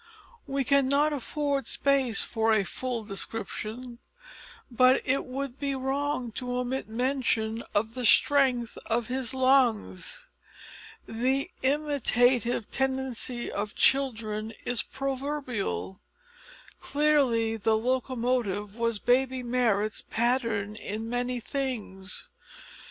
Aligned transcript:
We 0.47 0.63
cannot 0.63 1.13
afford 1.13 1.67
space 1.67 2.23
for 2.23 2.55
a 2.55 2.63
full 2.63 3.03
description, 3.03 3.99
but 4.71 4.99
it 5.05 5.25
would 5.25 5.59
be 5.59 5.75
wrong 5.75 6.31
to 6.31 6.57
omit 6.57 6.87
mention 6.89 7.61
of 7.75 7.93
the 7.93 8.03
strength 8.03 8.79
of 8.87 9.09
his 9.09 9.35
lungs. 9.35 10.25
The 11.05 11.51
imitative 11.61 12.71
tendency 12.71 13.51
of 13.51 13.75
children 13.75 14.53
is 14.65 14.81
proverbial. 14.81 16.01
Clearly 16.79 17.55
the 17.57 17.77
locomotive 17.77 18.75
was 18.77 18.97
baby 18.97 19.43
Marrot's 19.43 20.01
pattern 20.09 20.73
in 20.77 21.09
many 21.11 21.39
things. 21.39 22.31